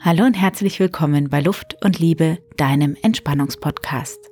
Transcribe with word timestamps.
Hallo 0.00 0.24
und 0.24 0.34
herzlich 0.34 0.78
willkommen 0.78 1.28
bei 1.28 1.40
Luft 1.40 1.76
und 1.84 1.98
Liebe, 1.98 2.38
deinem 2.56 2.96
Entspannungspodcast. 3.02 4.30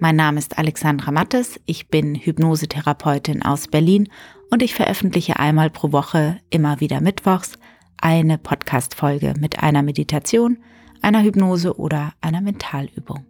Mein 0.00 0.16
Name 0.16 0.38
ist 0.38 0.58
Alexandra 0.58 1.10
Mattes, 1.12 1.58
ich 1.64 1.88
bin 1.88 2.14
Hypnosetherapeutin 2.14 3.42
aus 3.42 3.68
Berlin 3.68 4.10
und 4.50 4.62
ich 4.62 4.74
veröffentliche 4.74 5.38
einmal 5.38 5.70
pro 5.70 5.92
Woche, 5.92 6.38
immer 6.50 6.80
wieder 6.80 7.00
mittwochs, 7.00 7.58
eine 7.96 8.36
Podcast-Folge 8.36 9.32
mit 9.40 9.62
einer 9.62 9.82
Meditation, 9.82 10.58
einer 11.00 11.22
Hypnose 11.22 11.78
oder 11.78 12.12
einer 12.20 12.42
Mentalübung. 12.42 13.24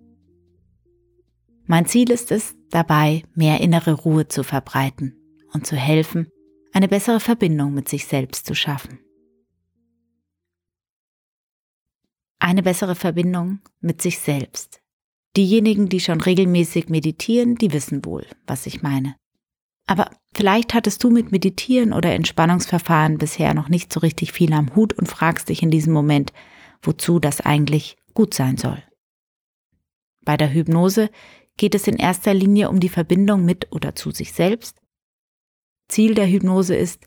Mein 1.65 1.87
Ziel 1.87 2.11
ist 2.11 2.33
es, 2.33 2.57
dabei 2.71 3.23
mehr 3.37 3.61
innere 3.61 3.93
Ruhe 3.93 4.27
zu 4.27 4.43
verbreiten 4.43 5.15
und 5.53 5.65
zu 5.65 5.77
helfen, 5.77 6.27
eine 6.73 6.89
bessere 6.89 7.21
Verbindung 7.21 7.73
mit 7.73 7.89
sich 7.89 8.07
selbst 8.07 8.47
zu 8.47 8.57
schaffen. 8.57 8.99
Eine 12.39 12.63
bessere 12.63 12.95
Verbindung 12.95 13.61
mit 13.81 14.03
sich 14.03 14.19
selbst. 14.19 14.81
Diejenigen, 15.37 15.89
die 15.89 16.01
schon 16.01 16.21
regelmäßig 16.21 16.89
meditieren, 16.89 17.57
die 17.57 17.73
wissen 17.73 18.05
wohl, 18.05 18.27
was 18.47 18.67
ich 18.67 18.83
meine. 18.83 19.17
Aber 19.87 20.11
vielleicht 20.35 20.75
hattest 20.75 21.03
du 21.03 21.11
mit 21.11 21.33
Meditieren 21.33 21.93
oder 21.93 22.13
Entspannungsverfahren 22.13 23.19
bisher 23.19 23.55
noch 23.55 23.69
nicht 23.69 23.93
so 23.93 24.01
richtig 24.01 24.33
viel 24.33 24.53
am 24.53 24.75
Hut 24.75 24.93
und 24.93 25.09
fragst 25.09 25.49
dich 25.49 25.63
in 25.63 25.71
diesem 25.71 25.93
Moment, 25.93 26.33
wozu 26.83 27.19
das 27.19 27.41
eigentlich 27.41 27.97
gut 28.15 28.35
sein 28.35 28.57
soll. 28.57 28.83
Bei 30.25 30.37
der 30.37 30.53
Hypnose 30.53 31.11
geht 31.57 31.75
es 31.75 31.89
in 31.89 31.97
erster 31.97 32.35
Linie 32.35 32.69
um 32.69 32.81
die 32.81 32.91
Verbindung 32.91 33.45
mit 33.45 33.73
oder 33.73 33.95
zu 33.95 34.11
sich 34.11 34.33
selbst. 34.33 34.81
Ziel 35.89 36.15
der 36.15 36.29
Hypnose 36.29 36.77
ist, 36.77 37.07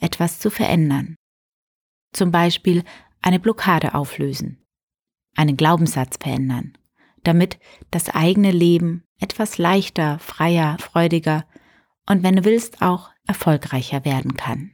etwas 0.00 0.38
zu 0.38 0.50
verändern. 0.50 1.16
Zum 2.12 2.30
Beispiel 2.30 2.84
eine 3.22 3.40
Blockade 3.40 3.94
auflösen, 3.94 4.62
einen 5.38 5.56
Glaubenssatz 5.56 6.16
verändern, 6.20 6.76
damit 7.22 7.58
das 7.90 8.10
eigene 8.10 8.50
Leben 8.50 9.04
etwas 9.20 9.56
leichter, 9.56 10.18
freier, 10.18 10.76
freudiger 10.78 11.46
und 12.06 12.22
wenn 12.22 12.36
du 12.36 12.44
willst 12.44 12.82
auch 12.82 13.10
erfolgreicher 13.26 14.04
werden 14.04 14.34
kann. 14.34 14.72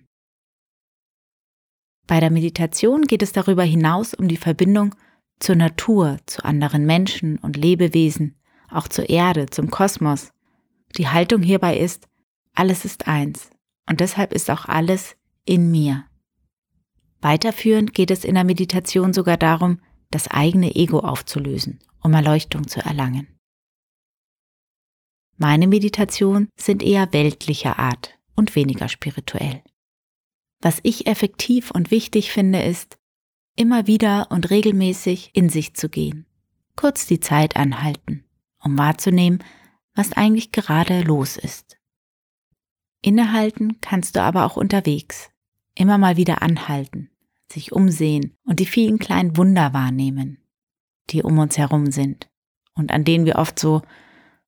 Bei 2.07 2.21
der 2.21 2.31
Meditation 2.31 3.03
geht 3.03 3.23
es 3.23 3.33
darüber 3.33 3.63
hinaus 3.63 4.15
um 4.15 4.29
die 4.29 4.37
Verbindung 4.37 4.95
zur 5.39 5.57
Natur, 5.57 6.19
zu 6.27 6.45
anderen 6.45 6.87
Menschen 6.87 7.39
und 7.39 7.57
Lebewesen, 7.57 8.37
auch 8.71 8.89
zur 8.89 9.09
Erde, 9.09 9.47
zum 9.47 9.71
Kosmos. 9.71 10.33
Die 10.97 11.09
Haltung 11.09 11.43
hierbei 11.43 11.79
ist, 11.79 12.09
alles 12.55 12.85
ist 12.85 13.09
eins 13.09 13.51
und 13.89 14.01
deshalb 14.01 14.33
ist 14.33 14.51
auch 14.51 14.67
alles 14.67 15.17
in 15.45 15.71
mir. 15.71 16.05
Weiterführend 17.21 17.95
geht 17.95 18.11
es 18.11 18.25
in 18.25 18.35
der 18.35 18.45
Meditation 18.45 19.13
sogar 19.13 19.37
darum, 19.37 19.81
das 20.15 20.29
eigene 20.29 20.75
Ego 20.75 21.01
aufzulösen, 21.01 21.81
um 22.01 22.15
Erleuchtung 22.15 22.69
zu 22.69 22.81
erlangen. 22.81 23.29
Meine 25.37 25.67
Meditationen 25.67 26.49
sind 26.57 26.83
eher 26.83 27.13
weltlicher 27.13 27.79
Art 27.79 28.17
und 28.37 28.55
weniger 28.55 28.89
spirituell. 28.89 29.63
Was 30.61 30.79
ich 30.85 31.07
effektiv 31.07 31.73
und 31.73 31.91
wichtig 31.91 32.31
finde, 32.31 32.63
ist, 32.63 32.97
immer 33.57 33.87
wieder 33.87 34.31
und 34.31 34.51
regelmäßig 34.51 35.31
in 35.35 35.49
sich 35.49 35.75
zu 35.75 35.89
gehen, 35.89 36.27
kurz 36.77 37.07
die 37.07 37.21
Zeit 37.21 37.57
anhalten, 37.57 38.25
um 38.63 38.79
wahrzunehmen, 38.79 39.43
was 39.95 40.13
eigentlich 40.13 40.53
gerade 40.53 41.03
los 41.03 41.37
ist. 41.37 41.79
Innehalten 43.03 43.81
kannst 43.81 44.17
du 44.17 44.23
aber 44.23 44.47
auch 44.47 44.57
unterwegs, 44.57 45.31
immer 45.75 45.99
mal 45.99 46.17
wieder 46.17 46.43
anhalten, 46.43 47.11
sich 47.55 47.73
umsehen 47.73 48.37
und 48.45 48.61
die 48.61 48.67
vielen 48.67 48.99
kleinen 48.99 49.37
Wunder 49.37 49.73
wahrnehmen, 49.73 50.39
die 51.11 51.23
um 51.23 51.39
uns 51.39 51.57
herum 51.57 51.91
sind 51.91 52.29
und 52.75 52.93
an 52.93 53.05
denen 53.05 53.25
wir 53.25 53.37
oft 53.37 53.59
so 53.59 53.83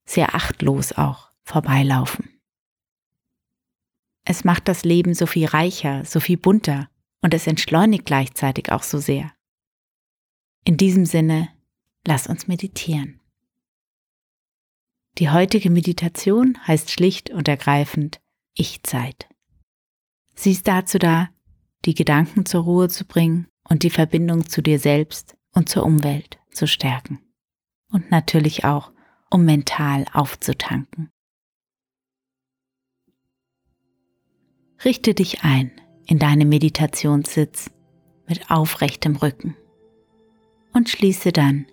sehr 0.05 0.35
achtlos 0.35 0.93
auch 0.93 1.31
vorbeilaufen. 1.43 2.29
Es 4.25 4.45
macht 4.45 4.69
das 4.69 4.85
Leben 4.85 5.15
so 5.15 5.27
viel 5.27 5.47
reicher, 5.47 6.05
so 6.05 6.21
viel 6.21 6.37
bunter 6.37 6.91
und 7.23 7.33
es 7.33 7.47
entschleunigt 7.47 8.05
gleichzeitig 8.05 8.73
auch 8.73 8.83
so 8.83 8.99
sehr. 8.99 9.33
In 10.65 10.77
diesem 10.77 11.07
Sinne, 11.07 11.49
lass 12.07 12.27
uns 12.27 12.49
meditieren. 12.49 13.21
Die 15.19 15.31
heutige 15.31 15.71
Meditation 15.71 16.59
heißt 16.67 16.91
schlicht 16.91 17.31
und 17.31 17.49
ergreifend 17.49 18.21
Ich-Zeit. 18.55 19.29
Sie 20.35 20.53
ist 20.53 20.69
dazu 20.69 20.99
da, 20.99 21.31
die 21.87 21.95
Gedanken 21.95 22.45
zur 22.45 22.65
Ruhe 22.65 22.89
zu 22.89 23.05
bringen 23.07 23.47
und 23.69 23.83
die 23.83 23.91
Verbindung 23.91 24.49
zu 24.49 24.63
dir 24.63 24.79
selbst 24.79 25.37
und 25.53 25.69
zur 25.69 25.85
Umwelt 25.85 26.39
zu 26.51 26.67
stärken. 26.67 27.21
Und 27.91 28.11
natürlich 28.11 28.65
auch, 28.65 28.93
um 29.31 29.45
mental 29.45 30.05
aufzutanken. 30.13 31.11
Richte 34.85 35.15
dich 35.15 35.43
ein 35.43 35.73
in 36.07 36.19
deinem 36.19 36.49
Meditationssitz 36.49 37.71
mit 38.29 38.51
aufrechtem 38.51 39.17
Rücken 39.17 39.57
und 40.73 40.89
schließe 40.89 41.33
dann 41.33 41.67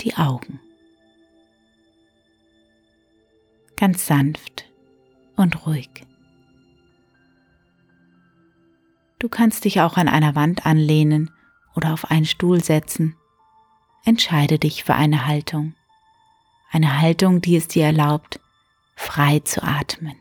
die 0.00 0.14
Augen. 0.16 0.60
Ganz 3.76 4.06
sanft 4.06 4.64
und 5.36 5.66
ruhig. 5.66 5.90
Du 9.18 9.28
kannst 9.28 9.64
dich 9.64 9.80
auch 9.80 9.96
an 9.96 10.08
einer 10.08 10.34
Wand 10.34 10.66
anlehnen 10.66 11.30
oder 11.74 11.92
auf 11.92 12.10
einen 12.10 12.26
Stuhl 12.26 12.62
setzen. 12.62 13.16
Entscheide 14.04 14.58
dich 14.58 14.84
für 14.84 14.94
eine 14.94 15.26
Haltung. 15.26 15.74
Eine 16.70 17.00
Haltung, 17.00 17.40
die 17.40 17.56
es 17.56 17.68
dir 17.68 17.86
erlaubt, 17.86 18.40
frei 18.94 19.40
zu 19.40 19.62
atmen. 19.62 20.16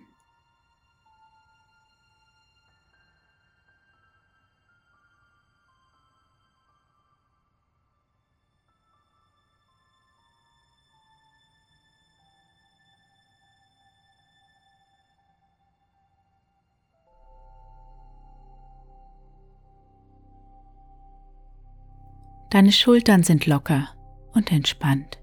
Deine 22.50 22.72
Schultern 22.72 23.24
sind 23.24 23.46
locker 23.46 23.90
und 24.34 24.52
entspannt. 24.52 25.20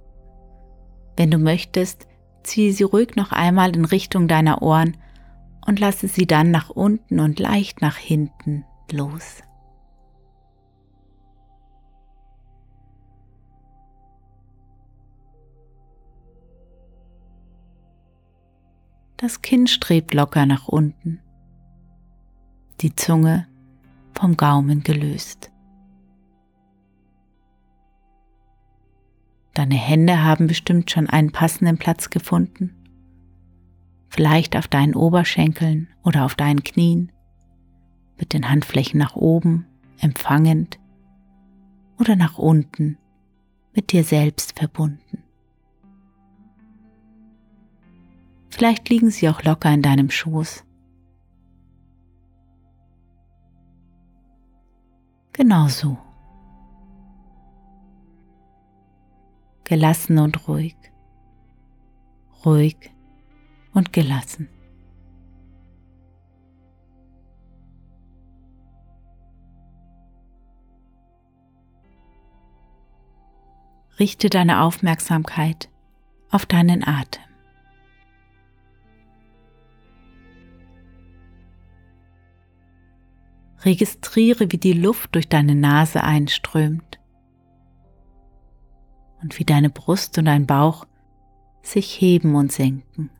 Wenn 1.16 1.30
du 1.30 1.38
möchtest, 1.38 2.06
ziehe 2.42 2.72
sie 2.72 2.84
ruhig 2.84 3.16
noch 3.16 3.32
einmal 3.32 3.74
in 3.74 3.84
Richtung 3.84 4.28
deiner 4.28 4.62
Ohren 4.62 4.96
und 5.66 5.78
lasse 5.78 6.08
sie 6.08 6.26
dann 6.26 6.50
nach 6.50 6.70
unten 6.70 7.20
und 7.20 7.38
leicht 7.38 7.80
nach 7.80 7.96
hinten 7.96 8.64
los. 8.90 9.42
Das 19.16 19.40
Kinn 19.40 19.68
strebt 19.68 20.14
locker 20.14 20.46
nach 20.46 20.66
unten, 20.66 21.20
die 22.80 22.96
Zunge 22.96 23.46
vom 24.14 24.36
Gaumen 24.36 24.82
gelöst. 24.82 25.51
Deine 29.54 29.74
Hände 29.74 30.24
haben 30.24 30.46
bestimmt 30.46 30.90
schon 30.90 31.08
einen 31.08 31.30
passenden 31.30 31.76
Platz 31.78 32.10
gefunden. 32.10 32.74
Vielleicht 34.08 34.56
auf 34.56 34.68
deinen 34.68 34.94
Oberschenkeln 34.94 35.88
oder 36.02 36.24
auf 36.24 36.34
deinen 36.34 36.62
Knien, 36.62 37.12
mit 38.18 38.32
den 38.32 38.48
Handflächen 38.48 38.98
nach 38.98 39.16
oben, 39.16 39.66
empfangend 40.00 40.78
oder 41.98 42.16
nach 42.16 42.38
unten, 42.38 42.98
mit 43.74 43.92
dir 43.92 44.04
selbst 44.04 44.58
verbunden. 44.58 45.22
Vielleicht 48.50 48.88
liegen 48.90 49.10
sie 49.10 49.28
auch 49.28 49.42
locker 49.42 49.72
in 49.72 49.82
deinem 49.82 50.10
Schoß. 50.10 50.64
Genau 55.32 55.68
so. 55.68 55.96
Gelassen 59.64 60.18
und 60.18 60.48
ruhig, 60.48 60.76
ruhig 62.44 62.76
und 63.72 63.92
gelassen. 63.92 64.48
Richte 73.98 74.30
deine 74.30 74.62
Aufmerksamkeit 74.62 75.68
auf 76.30 76.46
deinen 76.46 76.82
Atem. 76.82 77.22
Registriere, 83.64 84.50
wie 84.50 84.58
die 84.58 84.72
Luft 84.72 85.14
durch 85.14 85.28
deine 85.28 85.54
Nase 85.54 86.02
einströmt 86.02 86.98
und 89.22 89.38
wie 89.38 89.44
deine 89.44 89.70
Brust 89.70 90.18
und 90.18 90.26
dein 90.26 90.46
Bauch 90.46 90.86
sich 91.62 92.00
heben 92.00 92.34
und 92.34 92.52
senken. 92.52 93.10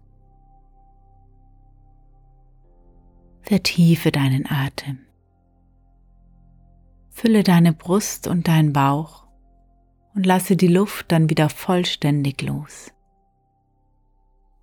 Vertiefe 3.43 4.13
deinen 4.13 4.47
Atem. 4.51 4.99
Fülle 7.11 7.43
deine 7.43 7.73
Brust 7.73 8.27
und 8.27 8.49
deinen 8.49 8.73
Bauch 8.73 9.27
und 10.15 10.27
lasse 10.27 10.57
die 10.57 10.69
Luft 10.69 11.13
dann 11.13 11.31
wieder 11.31 11.49
vollständig 11.49 12.43
los. 12.43 12.93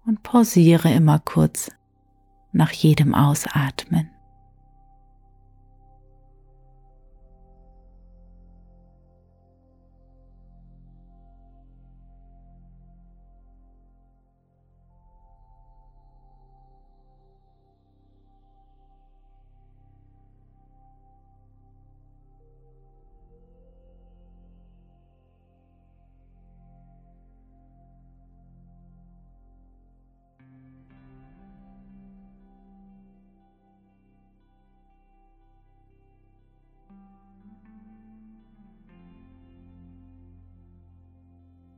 Und 0.05 0.23
pausiere 0.23 0.91
immer 0.91 1.19
kurz 1.19 1.71
nach 2.51 2.71
jedem 2.71 3.13
Ausatmen. 3.13 4.09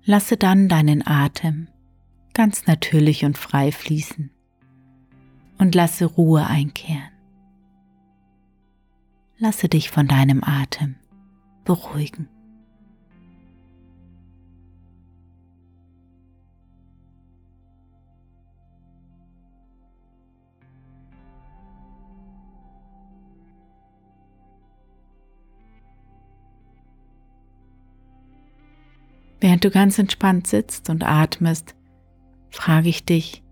Lasse 0.03 0.35
dann 0.35 0.67
deinen 0.67 1.05
Atem 1.05 1.67
ganz 2.33 2.65
natürlich 2.65 3.23
und 3.23 3.37
frei 3.37 3.71
fließen 3.71 4.31
und 5.59 5.75
lasse 5.75 6.05
Ruhe 6.05 6.47
einkehren. 6.47 7.11
Lasse 9.37 9.69
dich 9.69 9.91
von 9.91 10.07
deinem 10.07 10.43
Atem 10.43 10.95
beruhigen. 11.65 12.27
Während 29.41 29.63
du 29.63 29.71
ganz 29.71 29.97
entspannt 29.97 30.45
sitzt 30.45 30.91
und 30.91 31.03
atmest, 31.03 31.75
frage 32.51 32.89
ich 32.89 33.05
dich, 33.05 33.43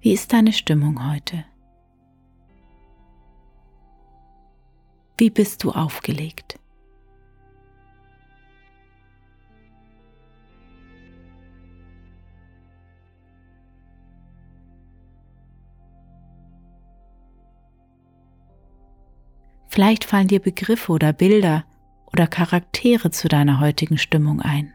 wie 0.00 0.12
ist 0.12 0.32
deine 0.32 0.52
Stimmung 0.52 1.10
heute? 1.10 1.44
Wie 5.16 5.30
bist 5.30 5.64
du 5.64 5.72
aufgelegt? 5.72 6.60
Vielleicht 19.66 20.04
fallen 20.04 20.28
dir 20.28 20.40
Begriffe 20.40 20.92
oder 20.92 21.12
Bilder 21.12 21.64
oder 22.12 22.26
Charaktere 22.26 23.10
zu 23.10 23.28
deiner 23.28 23.60
heutigen 23.60 23.98
Stimmung 23.98 24.40
ein. 24.40 24.72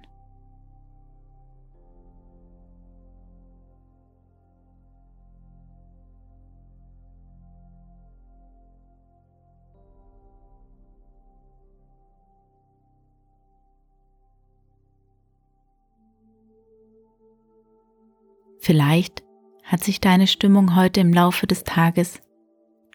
Vielleicht 18.59 19.24
hat 19.65 19.83
sich 19.83 20.00
deine 20.00 20.25
Stimmung 20.25 20.77
heute 20.77 21.01
im 21.01 21.12
Laufe 21.12 21.47
des 21.47 21.65
Tages 21.65 22.21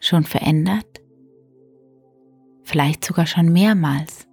schon 0.01 0.23
verändert, 0.23 1.01
vielleicht 2.63 3.05
sogar 3.05 3.27
schon 3.27 3.53
mehrmals. 3.53 4.28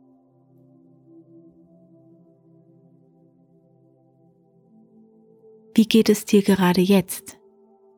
Wie 5.77 5.87
geht 5.87 6.09
es 6.09 6.25
dir 6.25 6.43
gerade 6.43 6.81
jetzt, 6.81 7.37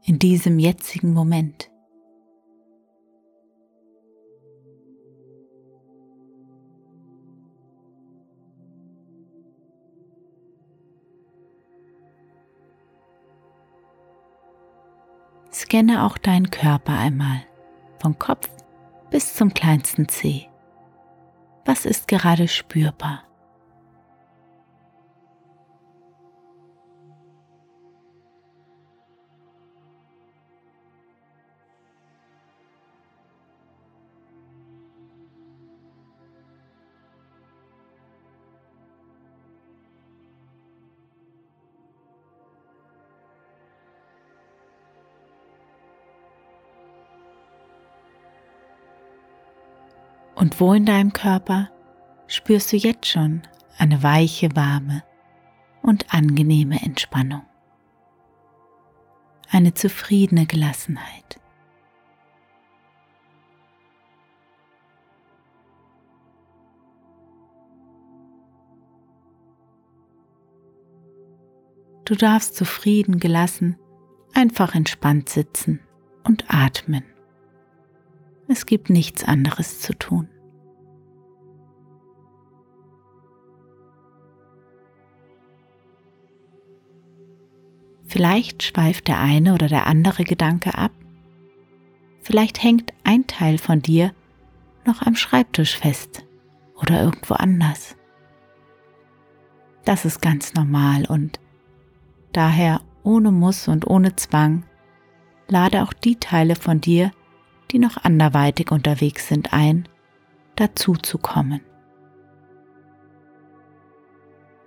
in 0.03 0.19
diesem 0.19 0.59
jetzigen 0.59 1.13
Moment? 1.13 1.71
Scanne 15.53 16.05
auch 16.05 16.19
deinen 16.19 16.51
Körper 16.51 16.99
einmal, 16.99 17.43
vom 18.03 18.19
Kopf 18.19 18.51
bis 19.11 19.35
zum 19.35 19.55
kleinsten 19.55 20.09
Zeh. 20.09 20.49
Was 21.65 21.87
ist 21.87 22.09
gerade 22.09 22.49
spürbar? 22.49 23.28
Und 50.39 50.61
wo 50.61 50.73
in 50.73 50.87
deinem 50.87 51.13
Körper 51.13 51.69
spürst 52.29 52.73
du 52.73 52.77
jetzt 52.77 53.07
schon 53.07 53.43
eine 53.77 54.05
weiche, 54.05 54.55
warme 54.55 55.03
und 55.83 56.15
angenehme 56.15 56.81
Entspannung? 56.81 57.43
Eine 59.51 59.75
zufriedene 59.75 60.47
Gelassenheit. 60.47 61.41
Du 72.05 72.15
darfst 72.15 72.55
zufrieden, 72.55 73.19
gelassen, 73.19 73.77
einfach 74.35 74.77
entspannt 74.77 75.31
sitzen 75.31 75.81
und 76.23 76.45
atmen. 76.47 77.18
Es 78.51 78.65
gibt 78.65 78.89
nichts 78.89 79.25
anderes 79.25 79.81
zu 79.81 79.93
tun. 79.93 80.29
Vielleicht 88.07 88.63
schweift 88.63 89.07
der 89.07 89.21
eine 89.21 89.53
oder 89.53 89.69
der 89.69 89.87
andere 89.87 90.25
Gedanke 90.25 90.79
ab. 90.79 90.93
Vielleicht 92.23 92.63
hängt 92.63 92.95
ein 93.05 93.27
Teil 93.27 93.59
von 93.59 93.83
dir 93.83 94.15
noch 94.87 95.03
am 95.03 95.15
Schreibtisch 95.15 95.77
fest 95.77 96.25
oder 96.75 97.03
irgendwo 97.03 97.35
anders. 97.35 97.97
Das 99.85 100.07
ist 100.07 100.23
ganz 100.23 100.55
normal 100.55 101.05
und 101.05 101.39
daher 102.33 102.81
ohne 103.03 103.31
Muss 103.31 103.69
und 103.69 103.87
ohne 103.87 104.17
Zwang 104.17 104.65
lade 105.49 105.83
auch 105.83 105.93
die 105.93 106.17
Teile 106.17 106.57
von 106.57 106.81
dir, 106.81 107.11
die 107.71 107.79
noch 107.79 107.97
anderweitig 107.99 108.71
unterwegs 108.71 109.29
sind, 109.29 109.53
ein, 109.53 109.89
dazu 110.57 110.95
zu 110.95 111.19
kommen. 111.19 111.61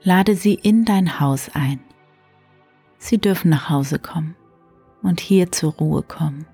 Lade 0.03 0.35
sie 0.35 0.55
in 0.55 0.85
dein 0.85 1.19
Haus 1.19 1.49
ein. 1.53 1.79
Sie 2.97 3.17
dürfen 3.17 3.49
nach 3.49 3.69
Hause 3.69 3.99
kommen 3.99 4.35
und 5.01 5.19
hier 5.19 5.51
zur 5.51 5.73
Ruhe 5.73 6.03
kommen. 6.03 6.45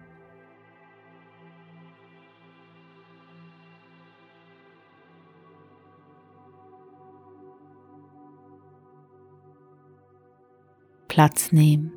Platz 11.08 11.52
nehmen, 11.52 11.92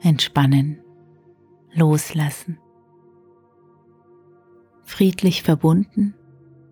entspannen, 0.00 0.80
loslassen 1.72 2.58
friedlich 4.88 5.42
verbunden, 5.42 6.14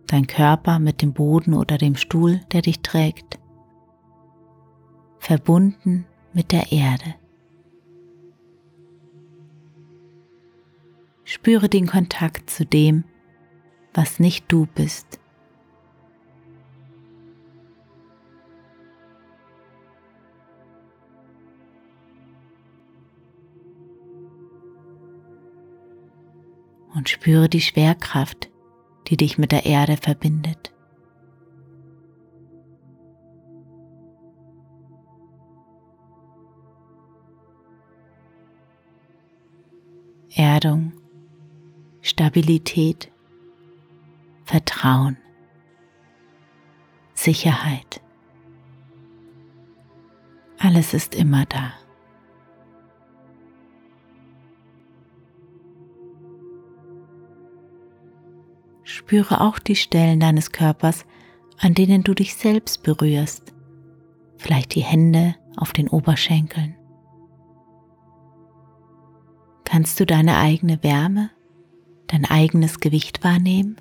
dein 0.06 0.26
Körper 0.26 0.78
mit 0.78 1.02
dem 1.02 1.12
Boden 1.12 1.52
oder 1.52 1.76
dem 1.76 1.96
Stuhl, 1.96 2.40
der 2.50 2.62
dich 2.62 2.80
trägt, 2.80 3.38
verbunden 5.18 6.06
mit 6.32 6.50
der 6.50 6.72
Erde. 6.72 7.14
Spüre 11.24 11.68
den 11.68 11.86
Kontakt 11.86 12.48
zu 12.48 12.64
dem, 12.64 13.04
was 13.92 14.18
nicht 14.18 14.46
du 14.48 14.66
bist. 14.66 15.20
Und 26.96 27.10
spüre 27.10 27.50
die 27.50 27.60
Schwerkraft, 27.60 28.48
die 29.08 29.18
dich 29.18 29.36
mit 29.36 29.52
der 29.52 29.66
Erde 29.66 29.98
verbindet. 29.98 30.72
Erdung, 40.34 40.94
Stabilität, 42.00 43.12
Vertrauen, 44.44 45.18
Sicherheit. 47.12 48.00
Alles 50.58 50.94
ist 50.94 51.14
immer 51.14 51.44
da. 51.44 51.74
Spüre 59.06 59.40
auch 59.40 59.60
die 59.60 59.76
Stellen 59.76 60.18
deines 60.18 60.50
Körpers, 60.50 61.06
an 61.60 61.74
denen 61.74 62.02
du 62.02 62.12
dich 62.12 62.34
selbst 62.34 62.82
berührst. 62.82 63.54
Vielleicht 64.36 64.74
die 64.74 64.82
Hände 64.82 65.36
auf 65.56 65.72
den 65.72 65.86
Oberschenkeln. 65.86 66.74
Kannst 69.62 70.00
du 70.00 70.06
deine 70.06 70.38
eigene 70.38 70.82
Wärme, 70.82 71.30
dein 72.08 72.24
eigenes 72.24 72.80
Gewicht 72.80 73.22
wahrnehmen? 73.22 73.76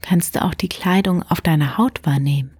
Kannst 0.00 0.34
du 0.34 0.42
auch 0.42 0.54
die 0.54 0.68
Kleidung 0.68 1.22
auf 1.22 1.40
deiner 1.40 1.78
Haut 1.78 2.04
wahrnehmen? 2.04 2.55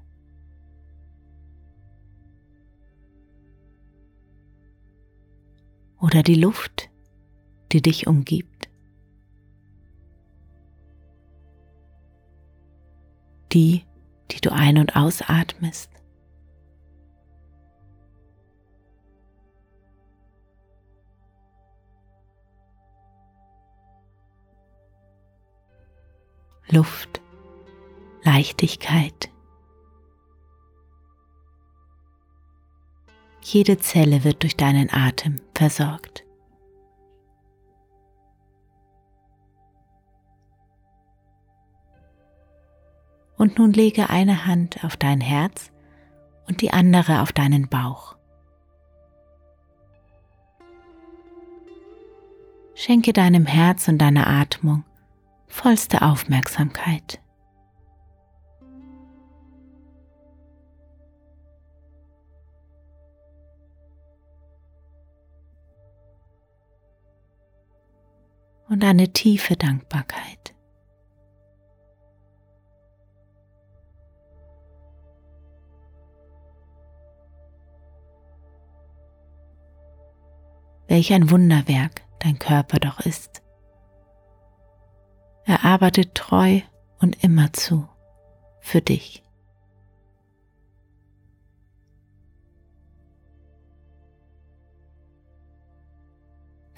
Oder 6.07 6.23
die 6.23 6.37
Luft, 6.37 6.89
die 7.73 7.83
dich 7.83 8.07
umgibt? 8.07 8.57
die, 13.57 13.87
die 14.31 14.41
du 14.43 14.53
ein- 14.53 14.77
und 14.77 14.97
ausatmest. 14.97 15.91
Luft, 26.69 27.23
Leichtigkeit. 28.25 29.31
Jede 33.49 33.79
Zelle 33.79 34.25
wird 34.25 34.43
durch 34.43 34.57
deinen 34.57 34.93
Atem 34.93 35.41
versorgt. 35.55 36.25
Und 43.37 43.57
nun 43.57 43.73
lege 43.73 44.11
eine 44.11 44.47
Hand 44.47 44.83
auf 44.83 44.97
dein 44.97 45.21
Herz 45.21 45.71
und 46.49 46.61
die 46.61 46.73
andere 46.73 47.21
auf 47.21 47.33
deinen 47.33 47.69
Bauch. 47.69 48.17
Schenke 52.75 53.13
deinem 53.13 53.47
Herz 53.47 53.87
und 53.87 53.99
deiner 53.99 54.27
Atmung 54.27 54.83
vollste 55.47 56.03
Aufmerksamkeit. 56.03 57.21
Und 68.69 68.83
eine 68.83 69.13
tiefe 69.13 69.57
Dankbarkeit. 69.57 70.47
welch 80.89 81.13
ein 81.13 81.31
Wunderwerk 81.31 82.03
dein 82.21 82.39
Körper 82.39 82.79
doch 82.79 83.01
ist. 83.01 83.43
Er 85.45 85.65
arbeitet 85.65 86.15
treu 86.15 86.61
und 86.99 87.23
immerzu 87.23 87.87
für 88.61 88.81
dich. 88.81 89.26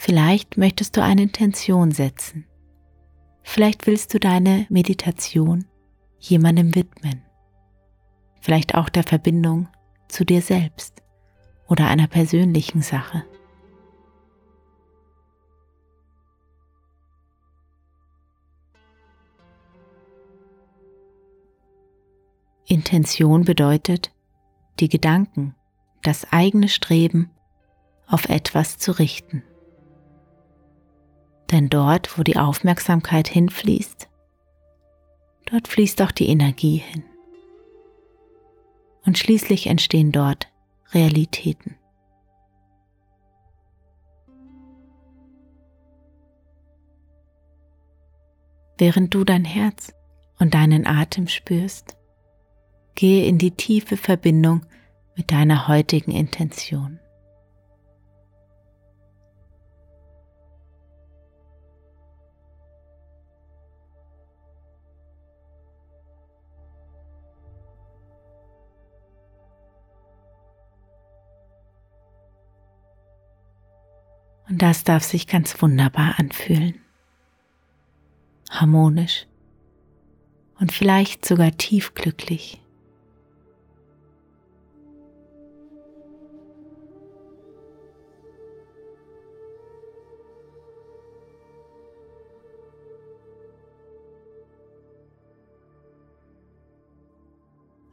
Vielleicht 0.09 0.57
möchtest 0.57 0.97
du 0.97 1.03
eine 1.03 1.21
Intention 1.21 1.91
setzen. 1.91 2.47
Vielleicht 3.43 3.87
willst 3.87 4.15
du 4.15 4.19
deine 4.19 4.65
Meditation 4.71 5.67
jemandem 6.19 6.75
widmen. 6.75 7.21
Vielleicht 8.41 8.75
auch 8.75 8.89
der 8.89 9.03
Verbindung 9.03 9.69
zu 10.09 10.25
dir 10.25 10.41
selbst 10.41 11.03
oder 11.67 11.89
einer 11.89 12.07
persönlichen 12.07 12.81
Sache. 12.81 13.23
Intention 22.65 23.45
bedeutet, 23.45 24.11
die 24.81 24.89
Gedanken, 24.89 25.55
das 26.03 26.33
eigene 26.33 26.71
Streben 26.71 27.31
auf 28.07 28.31
etwas 28.31 28.79
zu 28.79 28.93
richten. 28.93 29.43
Denn 31.51 31.69
dort, 31.69 32.19
wo 32.19 32.23
die 32.23 32.37
Aufmerksamkeit 32.37 33.29
hinfließt, 33.29 34.09
dort 35.47 35.69
fließt 35.69 36.03
auch 36.03 36.13
die 36.13 36.29
Energie 36.29 36.77
hin. 36.77 37.05
Und 39.07 39.17
schließlich 39.17 39.67
entstehen 39.67 40.13
dort 40.13 40.49
Realitäten. 40.93 41.77
Während 48.77 49.13
du 49.15 49.25
dein 49.25 49.45
Herz 49.45 49.93
und 50.39 50.55
deinen 50.55 50.87
Atem 50.87 51.27
spürst, 51.27 51.99
Gehe 52.99 53.27
in 53.27 53.39
die 53.39 53.53
tiefe 53.53 53.97
Verbindung 53.97 54.67
mit 55.15 55.31
deiner 55.31 55.69
heutigen 55.69 56.11
Intention. 56.11 56.99
Und 74.49 74.63
das 74.63 74.85
darf 74.85 75.05
sich 75.05 75.27
ganz 75.27 75.61
wunderbar 75.61 76.19
anfühlen. 76.19 76.75
Harmonisch 78.51 79.27
und 80.59 80.73
vielleicht 80.73 81.25
sogar 81.25 81.57
tiefglücklich. 81.57 82.61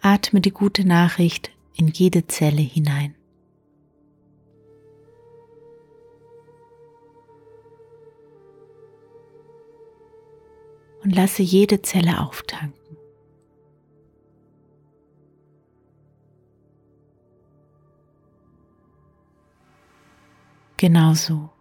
Atme 0.02 0.40
die 0.40 0.52
gute 0.52 0.86
Nachricht 0.86 1.52
in 1.76 1.88
jede 1.88 2.28
Zelle 2.28 2.62
hinein. 2.62 3.16
und 11.06 11.16
lasse 11.16 11.44
jede 11.44 11.84
Zelle 11.84 12.20
auftanken. 12.20 12.98
Genauso. 20.78 21.52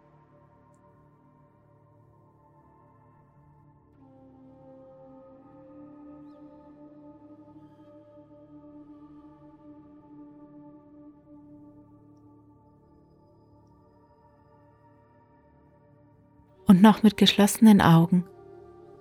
Und 16.66 16.80
noch 16.80 17.02
mit 17.02 17.18
geschlossenen 17.18 17.82
Augen 17.82 18.24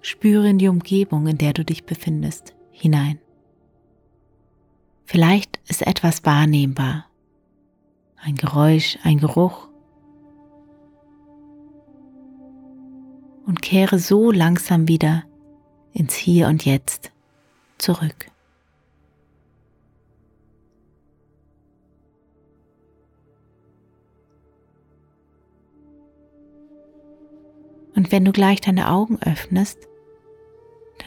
spüre 0.04 0.50
in 0.50 0.60
die 0.60 0.68
Umgebung, 0.68 1.26
in 1.26 1.40
der 1.40 1.54
du 1.54 1.66
dich 1.66 1.86
befindest, 1.86 2.54
hinein. 2.72 3.20
Vielleicht 5.06 5.60
ist 5.68 5.88
etwas 5.88 6.26
wahrnehmbar, 6.26 7.06
ein 8.18 8.36
Geräusch, 8.36 9.00
ein 9.04 9.18
Geruch. 9.18 9.70
Und 13.46 13.62
kehre 13.62 14.00
so 14.00 14.32
langsam 14.32 14.88
wieder 14.88 15.24
ins 15.94 16.16
Hier 16.16 16.48
und 16.48 16.66
Jetzt 16.66 17.12
zurück. 17.78 18.28
Und 27.96 28.12
wenn 28.12 28.26
du 28.26 28.32
gleich 28.32 28.60
deine 28.60 28.90
Augen 28.90 29.20
öffnest, 29.22 29.88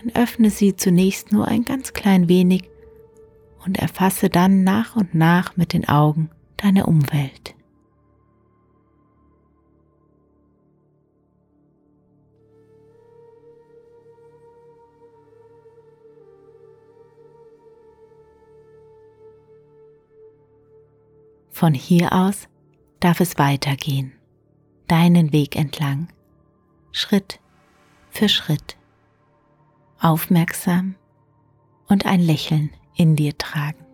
dann 0.01 0.15
öffne 0.15 0.51
sie 0.51 0.77
zunächst 0.77 1.33
nur 1.33 1.49
ein 1.49 1.65
ganz 1.65 1.93
klein 1.93 2.29
wenig 2.29 2.69
und 3.65 3.79
erfasse 3.79 4.29
dann 4.29 4.65
nach 4.65 4.97
und 4.97 5.15
nach 5.15 5.57
mit 5.57 5.73
den 5.73 5.89
Augen 5.89 6.31
deine 6.57 6.87
Umwelt. 6.87 7.55
Von 21.51 21.73
hier 21.73 22.13
aus 22.13 22.49
darf 23.01 23.21
es 23.21 23.39
weitergehen, 23.39 24.13
deinen 24.89 25.33
Weg 25.33 25.57
entlang, 25.57 26.09
Schritt 26.93 27.41
für 28.11 28.29
Schritt, 28.29 28.77
aufmerksam 30.01 30.95
und 31.89 32.07
ein 32.07 32.21
Lächeln 32.21 32.71
in 32.97 33.17
dir 33.17 33.37
tragend. 33.37 33.87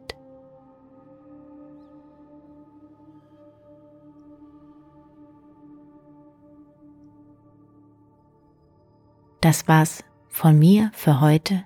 Das 9.41 9.67
war's 9.67 10.05
von 10.29 10.59
mir 10.59 10.91
für 10.95 11.21
heute. 11.21 11.65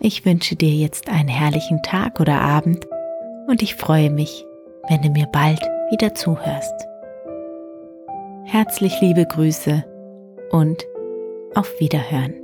Ich 0.00 0.24
wünsche 0.24 0.56
dir 0.56 0.72
jetzt 0.72 1.10
einen 1.10 1.28
herrlichen 1.28 1.82
Tag 1.82 2.18
oder 2.18 2.40
Abend 2.40 2.86
und 3.46 3.62
ich 3.62 3.74
freue 3.74 4.10
mich, 4.10 4.46
wenn 4.88 5.02
du 5.02 5.10
mir 5.10 5.26
bald 5.26 5.60
wieder 5.90 6.14
zuhörst. 6.14 6.86
Herzlich 8.44 9.00
liebe 9.02 9.26
Grüße 9.26 9.84
und 10.50 10.86
auf 11.54 11.78
Wiederhören. 11.78 12.39